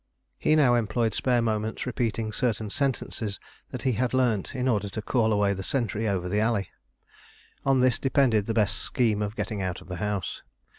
He 0.39 0.55
now 0.55 0.73
employed 0.73 1.13
spare 1.13 1.43
moments 1.43 1.85
repeating 1.85 2.33
certain 2.33 2.71
sentences 2.71 3.39
that 3.69 3.83
he 3.83 3.91
had 3.91 4.15
learnt 4.15 4.55
in 4.55 4.67
order 4.67 4.89
to 4.89 4.99
call 4.99 5.31
away 5.31 5.53
the 5.53 5.61
sentry 5.61 6.07
over 6.07 6.27
the 6.27 6.39
alley: 6.39 6.71
on 7.67 7.81
this 7.81 7.99
depended 7.99 8.47
the 8.47 8.55
best 8.55 8.77
scheme 8.79 9.21
of 9.21 9.35
getting 9.35 9.61
out 9.61 9.79
of 9.79 9.89
the 9.89 9.97
house. 9.97 10.41